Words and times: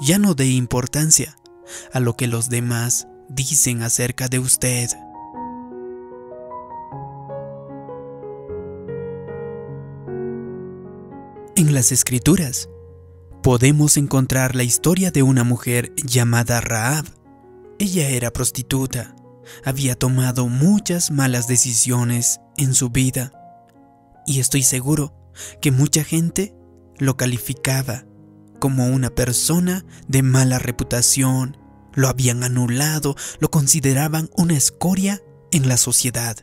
ya 0.00 0.18
no 0.18 0.34
dé 0.34 0.46
importancia 0.46 1.36
a 1.92 2.00
lo 2.00 2.16
que 2.16 2.26
los 2.26 2.48
demás 2.48 3.08
dicen 3.28 3.82
acerca 3.82 4.28
de 4.28 4.38
usted. 4.38 4.90
En 11.56 11.72
las 11.72 11.92
escrituras 11.92 12.68
podemos 13.42 13.96
encontrar 13.96 14.56
la 14.56 14.64
historia 14.64 15.10
de 15.10 15.22
una 15.22 15.44
mujer 15.44 15.92
llamada 15.96 16.60
Raab. 16.60 17.06
Ella 17.78 18.08
era 18.08 18.32
prostituta, 18.32 19.14
había 19.64 19.94
tomado 19.94 20.48
muchas 20.48 21.10
malas 21.10 21.46
decisiones 21.46 22.40
en 22.56 22.74
su 22.74 22.90
vida 22.90 23.32
y 24.26 24.40
estoy 24.40 24.62
seguro 24.62 25.14
que 25.60 25.70
mucha 25.70 26.04
gente 26.04 26.54
lo 26.98 27.16
calificaba 27.16 28.04
como 28.64 28.86
una 28.86 29.10
persona 29.10 29.84
de 30.08 30.22
mala 30.22 30.58
reputación, 30.58 31.58
lo 31.92 32.08
habían 32.08 32.42
anulado, 32.44 33.14
lo 33.38 33.50
consideraban 33.50 34.30
una 34.38 34.56
escoria 34.56 35.20
en 35.52 35.68
la 35.68 35.76
sociedad. 35.76 36.34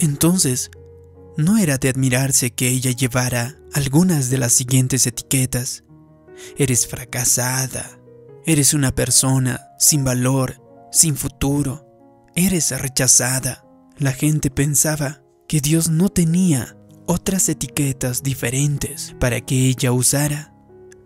Entonces, 0.00 0.70
no 1.36 1.58
era 1.58 1.76
de 1.76 1.90
admirarse 1.90 2.52
que 2.52 2.68
ella 2.68 2.90
llevara 2.92 3.58
algunas 3.74 4.30
de 4.30 4.38
las 4.38 4.54
siguientes 4.54 5.06
etiquetas. 5.06 5.84
Eres 6.56 6.86
fracasada, 6.86 8.00
eres 8.46 8.72
una 8.72 8.94
persona 8.94 9.60
sin 9.78 10.04
valor, 10.04 10.62
sin 10.90 11.16
futuro, 11.16 11.86
eres 12.34 12.70
rechazada. 12.70 13.66
La 13.98 14.12
gente 14.12 14.50
pensaba 14.50 15.20
que 15.46 15.60
Dios 15.60 15.90
no 15.90 16.08
tenía 16.08 16.78
otras 17.04 17.46
etiquetas 17.50 18.22
diferentes 18.22 19.14
para 19.20 19.42
que 19.42 19.68
ella 19.68 19.92
usara, 19.92 20.54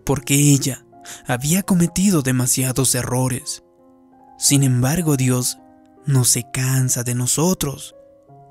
porque 0.03 0.35
ella 0.35 0.85
había 1.27 1.63
cometido 1.63 2.21
demasiados 2.21 2.95
errores. 2.95 3.63
Sin 4.37 4.63
embargo, 4.63 5.17
Dios 5.17 5.57
no 6.05 6.25
se 6.25 6.45
cansa 6.51 7.03
de 7.03 7.15
nosotros. 7.15 7.95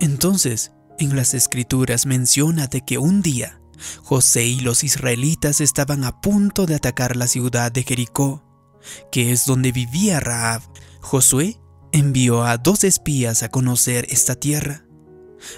Entonces, 0.01 0.73
en 0.99 1.17
las 1.17 1.35
escrituras 1.35 2.07
menciona 2.07 2.67
de 2.67 2.83
que 2.83 2.99
un 2.99 3.23
día 3.23 3.61
José 4.03 4.45
y 4.45 4.61
los 4.61 4.85
israelitas 4.85 5.61
estaban 5.61 6.05
a 6.05 6.21
punto 6.21 6.67
de 6.67 6.75
atacar 6.75 7.17
la 7.17 7.27
ciudad 7.27 7.73
de 7.73 7.83
Jericó, 7.83 8.45
que 9.11 9.33
es 9.33 9.47
donde 9.47 9.73
vivía 9.73 10.21
Raab. 10.21 10.63
Josué 11.01 11.61
envió 11.93 12.45
a 12.45 12.59
dos 12.59 12.85
espías 12.85 13.43
a 13.43 13.49
conocer 13.49 14.07
esta 14.11 14.35
tierra. 14.35 14.87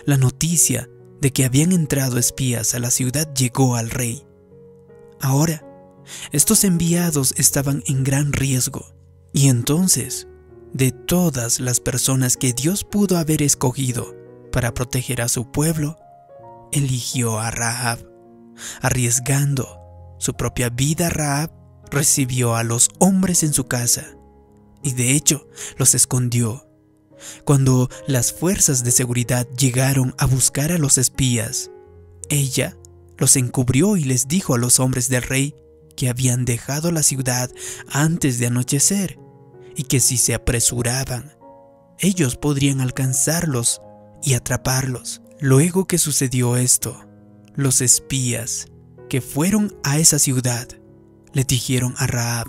La 0.07 0.17
noticia 0.17 0.89
de 1.21 1.33
que 1.33 1.45
habían 1.45 1.73
entrado 1.73 2.19
espías 2.19 2.75
a 2.75 2.79
la 2.79 2.91
ciudad 2.91 3.33
llegó 3.35 3.77
al 3.77 3.91
rey. 3.91 4.27
Ahora, 5.21 5.65
estos 6.33 6.65
enviados 6.65 7.35
estaban 7.37 7.83
en 7.87 8.05
gran 8.05 8.33
riesgo, 8.33 8.95
y 9.33 9.49
entonces, 9.49 10.29
de 10.73 10.91
todas 10.91 11.61
las 11.61 11.81
personas 11.81 12.37
que 12.37 12.53
Dios 12.53 12.85
pudo 12.85 13.17
haber 13.19 13.43
escogido 13.43 14.15
para 14.53 14.75
proteger 14.75 15.23
a 15.23 15.29
su 15.29 15.51
pueblo, 15.51 15.99
eligió 16.73 17.39
a 17.39 17.51
Rahab. 17.51 18.07
Arriesgando 18.81 20.17
su 20.19 20.35
propia 20.35 20.71
vida, 20.71 21.11
Rahab 21.11 21.51
recibió 21.91 22.57
a 22.57 22.65
los 22.65 22.89
hombres 22.99 23.43
en 23.43 23.53
su 23.53 23.67
casa 23.67 24.17
y 24.83 24.93
de 24.93 25.13
hecho 25.13 25.49
los 25.77 25.95
escondió. 25.95 26.69
Cuando 27.45 27.89
las 28.07 28.33
fuerzas 28.33 28.85
de 28.85 28.91
seguridad 28.91 29.49
llegaron 29.57 30.15
a 30.19 30.27
buscar 30.27 30.73
a 30.73 30.79
los 30.79 30.99
espías, 30.99 31.71
ella 32.29 32.77
los 33.17 33.37
encubrió 33.37 33.97
y 33.97 34.05
les 34.05 34.29
dijo 34.29 34.55
a 34.55 34.59
los 34.59 34.81
hombres 34.81 35.09
del 35.09 35.23
rey 35.23 35.55
que 35.97 36.09
habían 36.09 36.45
dejado 36.45 36.91
la 36.91 37.03
ciudad 37.03 37.51
antes 37.91 38.39
de 38.39 38.47
anochecer 38.47 39.19
y 39.77 39.85
que 39.85 40.01
si 40.01 40.17
se 40.17 40.35
apresuraban, 40.35 41.33
ellos 41.99 42.37
podrían 42.37 42.81
alcanzarlos 42.81 43.81
y 44.23 44.35
atraparlos. 44.35 45.23
Luego 45.41 45.87
que 45.87 45.99
sucedió 45.99 46.57
esto, 46.57 47.05
los 47.55 47.81
espías 47.81 48.67
que 49.09 49.21
fueron 49.21 49.77
a 49.83 49.99
esa 49.99 50.19
ciudad 50.19 50.69
le 51.33 51.45
dijeron 51.45 51.95
a 51.99 52.07
Raab, 52.07 52.47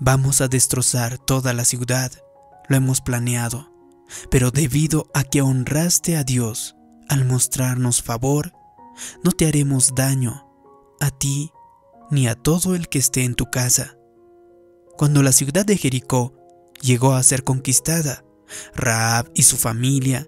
vamos 0.00 0.40
a 0.40 0.48
destrozar 0.48 1.18
toda 1.18 1.52
la 1.52 1.64
ciudad, 1.64 2.10
lo 2.68 2.76
hemos 2.76 3.00
planeado, 3.00 3.72
pero 4.30 4.50
debido 4.50 5.10
a 5.14 5.24
que 5.24 5.42
honraste 5.42 6.16
a 6.16 6.24
Dios 6.24 6.74
al 7.08 7.24
mostrarnos 7.24 8.02
favor, 8.02 8.52
no 9.22 9.32
te 9.32 9.46
haremos 9.46 9.94
daño 9.94 10.46
a 11.00 11.10
ti 11.10 11.52
ni 12.10 12.28
a 12.28 12.34
todo 12.34 12.74
el 12.74 12.88
que 12.88 12.98
esté 12.98 13.24
en 13.24 13.34
tu 13.34 13.46
casa. 13.46 13.98
Cuando 14.96 15.22
la 15.22 15.32
ciudad 15.32 15.64
de 15.64 15.76
Jericó 15.76 16.34
llegó 16.80 17.12
a 17.12 17.22
ser 17.22 17.44
conquistada, 17.44 18.24
Raab 18.74 19.30
y 19.34 19.42
su 19.42 19.56
familia 19.56 20.26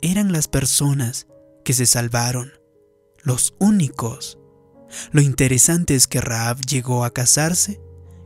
eran 0.00 0.32
las 0.32 0.48
personas 0.48 1.26
que 1.64 1.72
se 1.72 1.86
salvaron, 1.86 2.52
los 3.22 3.54
únicos. 3.58 4.38
Lo 5.12 5.20
interesante 5.20 5.94
es 5.94 6.06
que 6.06 6.20
Raab 6.20 6.60
llegó 6.66 7.04
a 7.04 7.12
casarse 7.12 7.80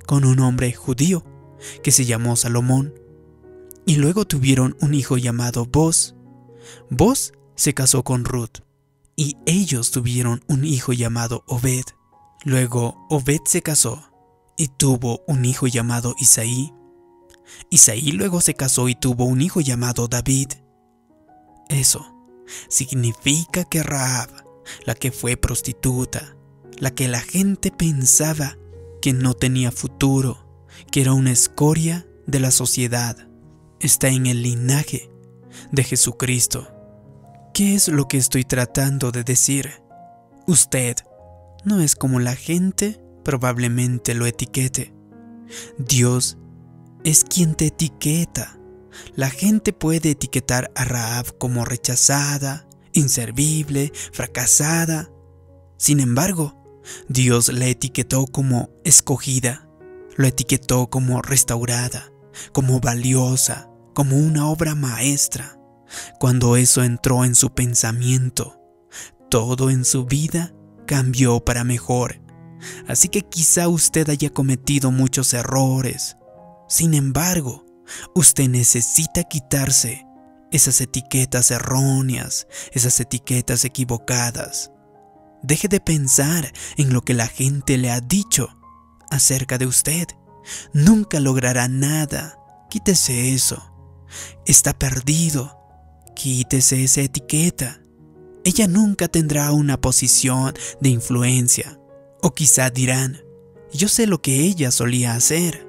con 0.06 0.24
un 0.24 0.40
hombre 0.40 0.72
judío 0.72 1.24
que 1.82 1.92
se 1.92 2.04
llamó 2.04 2.36
Salomón 2.36 2.94
y 3.84 3.96
luego 3.96 4.24
tuvieron 4.24 4.76
un 4.80 4.94
hijo 4.94 5.16
llamado 5.16 5.66
Boz. 5.66 6.14
Boz 6.90 7.32
se 7.54 7.74
casó 7.74 8.02
con 8.02 8.24
Ruth 8.24 8.60
y 9.14 9.36
ellos 9.46 9.90
tuvieron 9.90 10.42
un 10.48 10.64
hijo 10.64 10.92
llamado 10.92 11.44
Obed. 11.46 11.84
Luego 12.46 13.04
Obed 13.10 13.40
se 13.44 13.60
casó 13.60 14.08
y 14.56 14.68
tuvo 14.68 15.24
un 15.26 15.44
hijo 15.44 15.66
llamado 15.66 16.14
Isaí. 16.16 16.72
Isaí 17.70 18.12
luego 18.12 18.40
se 18.40 18.54
casó 18.54 18.88
y 18.88 18.94
tuvo 18.94 19.24
un 19.24 19.42
hijo 19.42 19.60
llamado 19.60 20.06
David. 20.06 20.52
Eso 21.68 22.06
significa 22.68 23.64
que 23.64 23.82
Raab, 23.82 24.30
la 24.84 24.94
que 24.94 25.10
fue 25.10 25.36
prostituta, 25.36 26.36
la 26.78 26.92
que 26.92 27.08
la 27.08 27.18
gente 27.18 27.72
pensaba 27.72 28.56
que 29.02 29.12
no 29.12 29.34
tenía 29.34 29.72
futuro, 29.72 30.46
que 30.92 31.00
era 31.00 31.14
una 31.14 31.32
escoria 31.32 32.06
de 32.28 32.38
la 32.38 32.52
sociedad, 32.52 33.28
está 33.80 34.06
en 34.06 34.28
el 34.28 34.44
linaje 34.44 35.10
de 35.72 35.82
Jesucristo. 35.82 36.68
¿Qué 37.52 37.74
es 37.74 37.88
lo 37.88 38.06
que 38.06 38.18
estoy 38.18 38.44
tratando 38.44 39.10
de 39.10 39.24
decir? 39.24 39.82
Usted 40.46 40.98
no 41.64 41.80
es 41.80 41.96
como 41.96 42.20
la 42.20 42.36
gente 42.36 43.00
probablemente 43.24 44.14
lo 44.14 44.26
etiquete. 44.26 44.94
Dios 45.78 46.38
es 47.04 47.24
quien 47.24 47.54
te 47.54 47.66
etiqueta 47.66 48.56
la 49.14 49.30
gente 49.30 49.72
puede 49.72 50.10
etiquetar 50.10 50.70
a 50.74 50.84
Raab 50.84 51.38
como 51.38 51.64
rechazada, 51.64 52.68
inservible, 52.92 53.92
fracasada. 54.12 55.10
Sin 55.76 56.00
embargo, 56.00 56.82
Dios 57.08 57.48
la 57.52 57.66
etiquetó 57.66 58.26
como 58.26 58.70
escogida, 58.84 59.68
lo 60.16 60.26
etiquetó 60.26 60.88
como 60.88 61.22
restaurada, 61.22 62.12
como 62.52 62.80
valiosa, 62.80 63.70
como 63.94 64.16
una 64.16 64.48
obra 64.48 64.74
maestra. 64.74 65.58
Cuando 66.18 66.56
eso 66.56 66.82
entró 66.82 67.24
en 67.24 67.34
su 67.34 67.54
pensamiento, 67.54 68.60
todo 69.30 69.70
en 69.70 69.84
su 69.84 70.04
vida 70.04 70.54
cambió 70.86 71.40
para 71.40 71.64
mejor. 71.64 72.20
Así 72.88 73.08
que 73.08 73.22
quizá 73.22 73.68
usted 73.68 74.08
haya 74.08 74.30
cometido 74.30 74.90
muchos 74.90 75.34
errores. 75.34 76.16
Sin 76.68 76.94
embargo, 76.94 77.66
Usted 78.14 78.48
necesita 78.48 79.24
quitarse 79.24 80.06
esas 80.50 80.80
etiquetas 80.80 81.50
erróneas, 81.50 82.46
esas 82.72 82.98
etiquetas 83.00 83.64
equivocadas. 83.64 84.70
Deje 85.42 85.68
de 85.68 85.80
pensar 85.80 86.52
en 86.76 86.92
lo 86.92 87.02
que 87.02 87.14
la 87.14 87.26
gente 87.26 87.76
le 87.76 87.90
ha 87.90 88.00
dicho 88.00 88.48
acerca 89.10 89.58
de 89.58 89.66
usted. 89.66 90.06
Nunca 90.72 91.20
logrará 91.20 91.68
nada. 91.68 92.38
Quítese 92.70 93.34
eso. 93.34 93.72
Está 94.46 94.72
perdido. 94.72 95.58
Quítese 96.14 96.82
esa 96.82 97.02
etiqueta. 97.02 97.80
Ella 98.46 98.68
nunca 98.68 99.08
tendrá 99.08 99.50
una 99.50 99.80
posición 99.80 100.54
de 100.80 100.90
influencia. 100.90 101.80
O 102.22 102.32
quizá 102.32 102.70
dirán, 102.70 103.24
yo 103.72 103.88
sé 103.88 104.06
lo 104.06 104.22
que 104.22 104.42
ella 104.42 104.70
solía 104.70 105.16
hacer. 105.16 105.66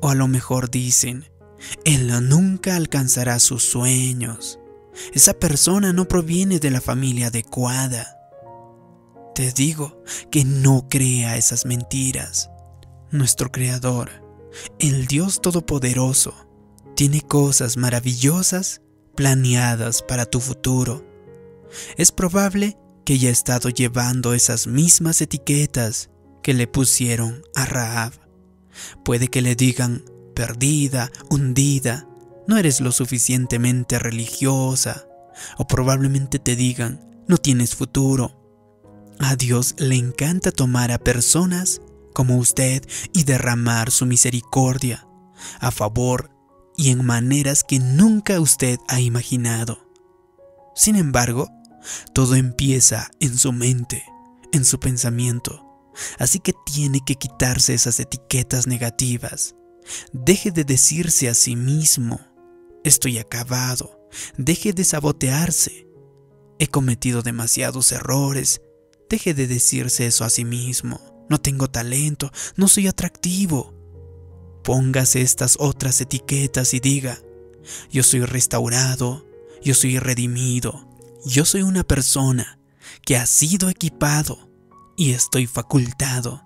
O 0.00 0.08
a 0.08 0.14
lo 0.14 0.28
mejor 0.28 0.70
dicen, 0.70 1.24
él 1.84 2.12
nunca 2.28 2.76
alcanzará 2.76 3.40
sus 3.40 3.64
sueños. 3.64 4.60
Esa 5.12 5.34
persona 5.34 5.92
no 5.92 6.06
proviene 6.06 6.60
de 6.60 6.70
la 6.70 6.80
familia 6.80 7.26
adecuada. 7.26 8.16
Te 9.34 9.50
digo 9.50 10.04
que 10.30 10.44
no 10.44 10.86
crea 10.88 11.36
esas 11.36 11.66
mentiras. 11.66 12.48
Nuestro 13.10 13.50
Creador, 13.50 14.08
el 14.78 15.08
Dios 15.08 15.40
Todopoderoso, 15.40 16.32
tiene 16.94 17.22
cosas 17.22 17.76
maravillosas 17.76 18.82
planeadas 19.16 20.00
para 20.00 20.26
tu 20.26 20.38
futuro. 20.38 21.10
Es 21.96 22.12
probable 22.12 22.76
que 23.04 23.14
haya 23.14 23.30
estado 23.30 23.68
llevando 23.68 24.34
esas 24.34 24.66
mismas 24.66 25.20
etiquetas 25.20 26.10
que 26.42 26.54
le 26.54 26.66
pusieron 26.66 27.42
a 27.54 27.64
Raab 27.66 28.22
Puede 29.04 29.28
que 29.28 29.42
le 29.42 29.54
digan 29.54 30.04
perdida, 30.34 31.10
hundida, 31.30 32.08
no 32.46 32.56
eres 32.56 32.80
lo 32.80 32.92
suficientemente 32.92 33.98
religiosa, 33.98 35.06
o 35.58 35.66
probablemente 35.66 36.38
te 36.38 36.56
digan 36.56 37.22
no 37.28 37.36
tienes 37.36 37.74
futuro. 37.74 38.38
A 39.18 39.36
Dios 39.36 39.74
le 39.78 39.96
encanta 39.96 40.50
tomar 40.50 40.90
a 40.90 40.98
personas 40.98 41.80
como 42.12 42.36
usted 42.36 42.86
y 43.12 43.24
derramar 43.24 43.90
su 43.90 44.06
misericordia 44.06 45.06
a 45.60 45.70
favor 45.70 46.30
y 46.76 46.90
en 46.90 47.04
maneras 47.04 47.64
que 47.64 47.78
nunca 47.78 48.40
usted 48.40 48.78
ha 48.88 49.00
imaginado. 49.00 49.86
Sin 50.74 50.96
embargo, 50.96 51.48
todo 52.14 52.34
empieza 52.34 53.10
en 53.20 53.36
su 53.36 53.52
mente, 53.52 54.04
en 54.52 54.64
su 54.64 54.80
pensamiento. 54.80 55.66
Así 56.18 56.38
que 56.38 56.54
tiene 56.66 57.00
que 57.04 57.16
quitarse 57.16 57.74
esas 57.74 58.00
etiquetas 58.00 58.66
negativas. 58.66 59.54
Deje 60.12 60.50
de 60.50 60.64
decirse 60.64 61.28
a 61.28 61.34
sí 61.34 61.56
mismo, 61.56 62.20
estoy 62.84 63.18
acabado. 63.18 64.08
Deje 64.36 64.72
de 64.72 64.84
sabotearse. 64.84 65.86
He 66.58 66.68
cometido 66.68 67.22
demasiados 67.22 67.92
errores. 67.92 68.60
Deje 69.08 69.34
de 69.34 69.46
decirse 69.46 70.06
eso 70.06 70.24
a 70.24 70.30
sí 70.30 70.44
mismo. 70.44 71.00
No 71.28 71.40
tengo 71.40 71.68
talento, 71.68 72.30
no 72.56 72.68
soy 72.68 72.88
atractivo. 72.88 73.74
Póngase 74.62 75.22
estas 75.22 75.56
otras 75.58 76.00
etiquetas 76.00 76.72
y 76.74 76.80
diga, 76.80 77.18
yo 77.90 78.02
soy 78.02 78.24
restaurado, 78.24 79.26
yo 79.62 79.74
soy 79.74 79.98
redimido, 79.98 80.88
yo 81.24 81.44
soy 81.44 81.62
una 81.62 81.84
persona 81.84 82.58
que 83.04 83.16
ha 83.16 83.26
sido 83.26 83.68
equipado 83.68 84.50
y 84.96 85.12
estoy 85.12 85.46
facultado. 85.46 86.42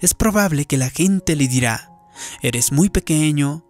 Es 0.00 0.14
probable 0.14 0.64
que 0.64 0.76
la 0.76 0.90
gente 0.90 1.36
le 1.36 1.48
dirá, 1.48 1.92
eres 2.42 2.72
muy 2.72 2.90
pequeño, 2.90 3.66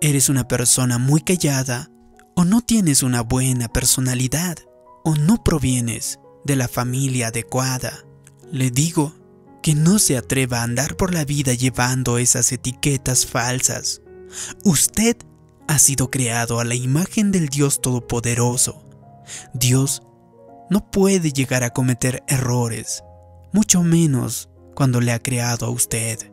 eres 0.00 0.28
una 0.28 0.48
persona 0.48 0.98
muy 0.98 1.20
callada, 1.20 1.90
o 2.34 2.44
no 2.44 2.62
tienes 2.62 3.02
una 3.02 3.22
buena 3.22 3.68
personalidad, 3.68 4.58
o 5.04 5.14
no 5.14 5.42
provienes 5.42 6.18
de 6.44 6.56
la 6.56 6.68
familia 6.68 7.28
adecuada. 7.28 8.04
Le 8.50 8.70
digo 8.70 9.14
que 9.62 9.74
no 9.74 9.98
se 9.98 10.16
atreva 10.16 10.60
a 10.60 10.62
andar 10.62 10.96
por 10.96 11.12
la 11.12 11.24
vida 11.24 11.54
llevando 11.54 12.18
esas 12.18 12.50
etiquetas 12.52 13.26
falsas. 13.26 14.00
Usted 14.64 15.16
ha 15.68 15.78
sido 15.78 16.10
creado 16.10 16.60
a 16.60 16.64
la 16.64 16.74
imagen 16.74 17.30
del 17.30 17.48
Dios 17.48 17.80
Todopoderoso 17.80 18.89
Dios 19.54 20.02
no 20.70 20.90
puede 20.90 21.32
llegar 21.32 21.64
a 21.64 21.70
cometer 21.70 22.22
errores, 22.28 23.02
mucho 23.52 23.82
menos 23.82 24.48
cuando 24.74 25.00
le 25.00 25.12
ha 25.12 25.18
creado 25.18 25.66
a 25.66 25.70
usted. 25.70 26.32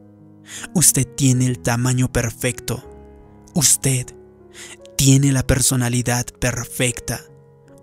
Usted 0.74 1.07
tiene 1.16 1.48
el 1.48 1.60
tamaño 1.60 2.12
perfecto. 2.12 2.84
Usted 3.54 4.16
tiene 4.95 5.31
la 5.31 5.44
personalidad 5.44 6.25
perfecta. 6.39 7.22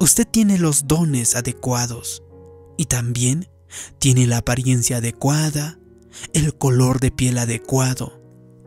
Usted 0.01 0.27
tiene 0.27 0.59
los 0.59 0.87
dones 0.87 1.37
adecuados. 1.37 2.23
Y 2.77 2.87
también 2.87 3.49
tiene 3.99 4.27
la 4.27 4.39
apariencia 4.39 4.99
adecuada, 4.99 5.79
el 6.33 6.57
color 6.57 7.01
de 7.01 7.11
piel 7.11 7.39
adecuado. 7.39 8.21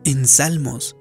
En 0.04 0.28
Salmos 0.28 0.96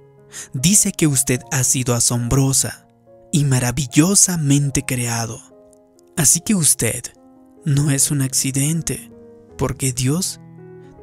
dice 0.54 0.92
que 0.92 1.08
usted 1.08 1.42
ha 1.52 1.64
sido 1.64 1.94
asombrosa 1.94 2.87
y 3.32 3.46
maravillosamente 3.46 4.84
creado. 4.84 5.42
Así 6.16 6.42
que 6.42 6.56
usted 6.56 7.04
no 7.66 7.92
es 7.92 8.12
un 8.12 8.22
accidente, 8.22 9.12
porque 9.58 9.94
Dios 9.94 10.40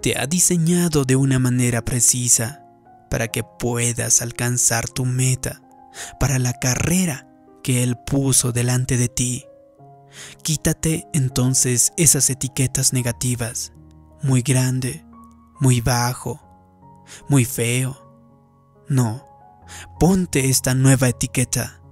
te 0.02 0.18
ha 0.18 0.26
diseñado 0.26 1.04
de 1.04 1.16
una 1.16 1.38
manera 1.38 1.84
precisa 1.84 2.64
para 3.10 3.28
que 3.28 3.44
puedas 3.44 4.22
alcanzar 4.22 4.88
tu 4.88 5.04
meta, 5.04 5.62
para 6.18 6.38
la 6.38 6.52
carrera 6.54 7.28
que 7.62 7.82
Él 7.82 7.96
puso 7.96 8.52
delante 8.52 8.96
de 8.96 9.08
ti. 9.08 9.44
Quítate 10.42 11.06
entonces 11.12 11.92
esas 11.96 12.28
etiquetas 12.30 12.92
negativas, 12.92 13.72
muy 14.22 14.42
grande, 14.42 15.04
muy 15.60 15.80
bajo, 15.80 16.40
muy 17.28 17.44
feo. 17.44 18.00
No, 18.88 19.24
ponte 19.98 20.48
esta 20.48 20.74
nueva 20.74 21.08
etiqueta 21.08 21.83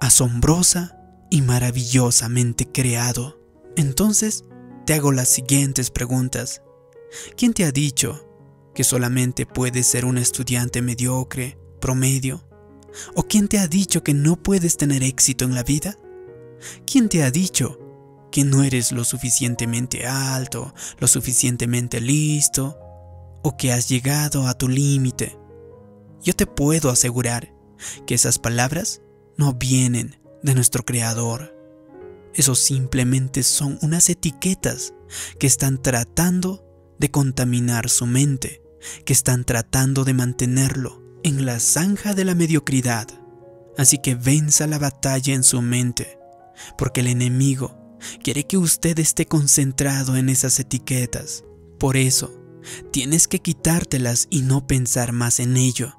asombrosa 0.00 0.96
y 1.30 1.42
maravillosamente 1.42 2.70
creado. 2.70 3.40
Entonces, 3.76 4.44
te 4.86 4.94
hago 4.94 5.12
las 5.12 5.28
siguientes 5.28 5.90
preguntas. 5.90 6.62
¿Quién 7.36 7.54
te 7.54 7.64
ha 7.64 7.72
dicho 7.72 8.26
que 8.74 8.84
solamente 8.84 9.46
puedes 9.46 9.86
ser 9.86 10.04
un 10.04 10.18
estudiante 10.18 10.82
mediocre, 10.82 11.58
promedio? 11.80 12.44
¿O 13.14 13.24
quién 13.24 13.48
te 13.48 13.58
ha 13.58 13.68
dicho 13.68 14.02
que 14.02 14.14
no 14.14 14.36
puedes 14.36 14.76
tener 14.76 15.02
éxito 15.02 15.44
en 15.44 15.54
la 15.54 15.62
vida? 15.62 15.98
¿Quién 16.86 17.08
te 17.08 17.22
ha 17.22 17.30
dicho 17.30 17.78
que 18.32 18.44
no 18.44 18.62
eres 18.62 18.92
lo 18.92 19.04
suficientemente 19.04 20.06
alto, 20.06 20.74
lo 20.98 21.06
suficientemente 21.06 22.00
listo, 22.00 22.76
o 23.42 23.56
que 23.56 23.72
has 23.72 23.88
llegado 23.88 24.46
a 24.46 24.54
tu 24.54 24.68
límite? 24.68 25.38
Yo 26.22 26.34
te 26.34 26.46
puedo 26.46 26.90
asegurar 26.90 27.54
que 28.06 28.14
esas 28.14 28.38
palabras 28.38 29.02
no 29.38 29.54
vienen 29.54 30.20
de 30.42 30.54
nuestro 30.54 30.84
Creador. 30.84 31.56
Eso 32.34 32.54
simplemente 32.54 33.42
son 33.42 33.78
unas 33.80 34.10
etiquetas 34.10 34.92
que 35.38 35.46
están 35.46 35.80
tratando 35.80 36.66
de 36.98 37.10
contaminar 37.10 37.88
su 37.88 38.04
mente, 38.04 38.62
que 39.06 39.12
están 39.12 39.44
tratando 39.44 40.04
de 40.04 40.12
mantenerlo 40.12 41.02
en 41.22 41.46
la 41.46 41.60
zanja 41.60 42.14
de 42.14 42.24
la 42.24 42.34
mediocridad. 42.34 43.06
Así 43.78 43.98
que 43.98 44.14
venza 44.16 44.66
la 44.66 44.78
batalla 44.78 45.34
en 45.34 45.44
su 45.44 45.62
mente, 45.62 46.18
porque 46.76 47.00
el 47.00 47.06
enemigo 47.06 47.78
quiere 48.22 48.44
que 48.44 48.58
usted 48.58 48.98
esté 48.98 49.26
concentrado 49.26 50.16
en 50.16 50.28
esas 50.28 50.58
etiquetas. 50.58 51.44
Por 51.78 51.96
eso, 51.96 52.34
tienes 52.90 53.28
que 53.28 53.40
quitártelas 53.40 54.26
y 54.30 54.42
no 54.42 54.66
pensar 54.66 55.12
más 55.12 55.38
en 55.38 55.56
ello, 55.56 55.94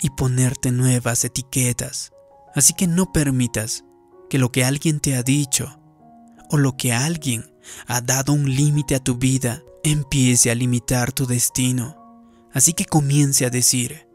y 0.00 0.10
ponerte 0.10 0.70
nuevas 0.70 1.24
etiquetas. 1.24 2.13
Así 2.54 2.72
que 2.74 2.86
no 2.86 3.12
permitas 3.12 3.84
que 4.30 4.38
lo 4.38 4.52
que 4.52 4.64
alguien 4.64 5.00
te 5.00 5.16
ha 5.16 5.22
dicho 5.22 5.78
o 6.50 6.56
lo 6.56 6.76
que 6.76 6.92
alguien 6.92 7.52
ha 7.86 8.00
dado 8.00 8.32
un 8.32 8.54
límite 8.54 8.94
a 8.94 9.00
tu 9.00 9.16
vida 9.16 9.62
empiece 9.82 10.50
a 10.50 10.54
limitar 10.54 11.12
tu 11.12 11.26
destino. 11.26 11.96
Así 12.52 12.72
que 12.72 12.84
comience 12.84 13.44
a 13.44 13.50
decir, 13.50 14.06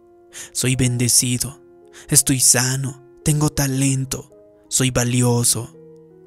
soy 0.53 0.75
bendecido, 0.75 1.61
estoy 2.07 2.39
sano, 2.39 3.03
tengo 3.23 3.49
talento, 3.49 4.31
soy 4.69 4.91
valioso 4.91 5.75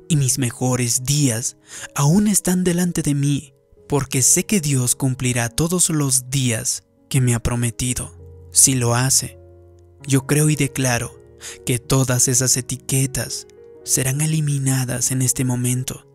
y 0.08 0.16
mis 0.16 0.38
mejores 0.38 1.04
días 1.04 1.56
aún 1.94 2.28
están 2.28 2.64
delante 2.64 3.02
de 3.02 3.14
mí 3.14 3.54
porque 3.88 4.22
sé 4.22 4.44
que 4.44 4.60
Dios 4.60 4.94
cumplirá 4.94 5.48
todos 5.48 5.88
los 5.90 6.28
días 6.28 6.84
que 7.08 7.20
me 7.20 7.34
ha 7.34 7.42
prometido. 7.42 8.12
Si 8.52 8.74
lo 8.74 8.94
hace, 8.94 9.38
yo 10.06 10.26
creo 10.26 10.50
y 10.50 10.56
declaro 10.56 11.21
que 11.64 11.78
todas 11.78 12.28
esas 12.28 12.56
etiquetas 12.56 13.46
serán 13.84 14.20
eliminadas 14.20 15.10
en 15.10 15.22
este 15.22 15.44
momento. 15.44 16.06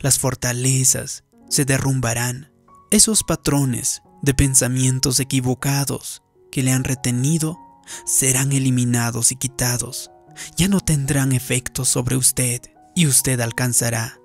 Las 0.00 0.18
fortalezas 0.18 1.24
se 1.48 1.64
derrumbarán. 1.64 2.52
Esos 2.90 3.22
patrones 3.22 4.02
de 4.22 4.34
pensamientos 4.34 5.20
equivocados 5.20 6.22
que 6.50 6.62
le 6.62 6.72
han 6.72 6.84
retenido 6.84 7.58
serán 8.06 8.52
eliminados 8.52 9.32
y 9.32 9.36
quitados. 9.36 10.10
Ya 10.56 10.68
no 10.68 10.80
tendrán 10.80 11.32
efecto 11.32 11.84
sobre 11.84 12.16
usted 12.16 12.60
y 12.94 13.06
usted 13.06 13.40
alcanzará 13.40 14.20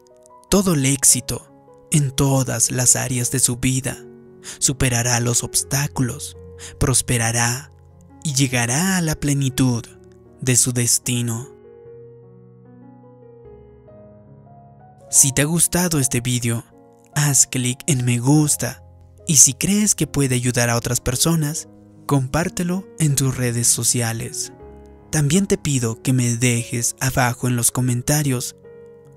todo 0.50 0.74
el 0.74 0.86
éxito 0.86 1.88
en 1.92 2.12
todas 2.12 2.72
las 2.72 2.96
áreas 2.96 3.32
de 3.32 3.40
su 3.40 3.58
vida. 3.58 3.98
Superará 4.60 5.20
los 5.20 5.44
obstáculos, 5.44 6.38
prosperará 6.80 7.72
y 8.24 8.34
llegará 8.34 8.98
a 8.98 9.02
la 9.02 9.16
plenitud 9.16 9.86
de 10.42 10.56
su 10.56 10.74
destino. 10.74 11.50
Si 15.10 15.32
te 15.32 15.42
ha 15.42 15.46
gustado 15.46 16.00
este 16.00 16.22
vídeo, 16.22 16.64
haz 17.14 17.48
clic 17.48 17.80
en 17.88 18.06
me 18.06 18.20
gusta 18.20 18.84
y 19.28 19.38
si 19.38 19.54
crees 19.54 19.96
que 19.96 20.08
puede 20.08 20.36
ayudar 20.36 20.70
a 20.70 20.76
otras 20.76 21.02
personas, 21.02 21.68
compártelo 22.06 22.88
en 23.00 23.16
tus 23.16 23.36
redes 23.36 23.68
sociales. 23.68 24.54
También 25.12 25.48
te 25.48 25.58
pido 25.58 26.02
que 26.02 26.14
me 26.14 26.36
dejes 26.38 26.96
abajo 27.00 27.48
en 27.48 27.56
los 27.56 27.72
comentarios 27.72 28.56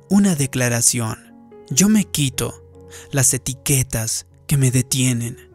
una 0.09 0.35
declaración. 0.35 1.35
Yo 1.71 1.89
me 1.89 2.05
quito 2.05 2.67
las 3.11 3.33
etiquetas 3.35 4.27
que 4.47 4.57
me 4.57 4.71
detienen. 4.71 5.51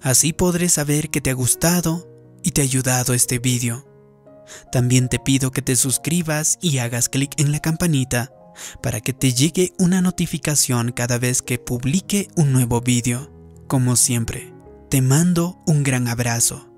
Así 0.00 0.32
podré 0.32 0.68
saber 0.68 1.10
que 1.10 1.20
te 1.20 1.30
ha 1.30 1.34
gustado 1.34 2.08
y 2.42 2.52
te 2.52 2.60
ha 2.60 2.64
ayudado 2.64 3.14
este 3.14 3.38
vídeo. 3.38 3.89
También 4.72 5.08
te 5.08 5.18
pido 5.18 5.50
que 5.50 5.62
te 5.62 5.76
suscribas 5.76 6.58
y 6.60 6.78
hagas 6.78 7.08
clic 7.08 7.32
en 7.38 7.52
la 7.52 7.60
campanita 7.60 8.32
para 8.82 9.00
que 9.00 9.12
te 9.12 9.32
llegue 9.32 9.72
una 9.78 10.00
notificación 10.00 10.92
cada 10.92 11.18
vez 11.18 11.42
que 11.42 11.58
publique 11.58 12.28
un 12.36 12.52
nuevo 12.52 12.80
vídeo. 12.80 13.30
Como 13.66 13.96
siempre, 13.96 14.52
Te 14.90 15.02
mando 15.02 15.62
un 15.68 15.84
gran 15.84 16.08
abrazo. 16.08 16.68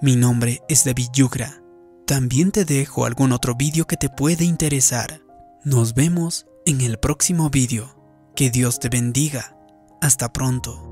Mi 0.00 0.16
nombre 0.16 0.62
es 0.68 0.84
David 0.84 1.10
Yugra. 1.12 1.62
También 2.08 2.50
te 2.50 2.64
dejo 2.64 3.06
algún 3.06 3.30
otro 3.30 3.54
vídeo 3.54 3.86
que 3.86 3.96
te 3.96 4.08
puede 4.08 4.44
interesar. 4.44 5.22
Nos 5.64 5.94
vemos 5.94 6.46
en 6.66 6.80
el 6.80 6.98
próximo 6.98 7.50
vídeo. 7.50 7.96
Que 8.34 8.50
Dios 8.50 8.80
te 8.80 8.88
bendiga. 8.88 9.56
Hasta 10.00 10.32
pronto. 10.32 10.91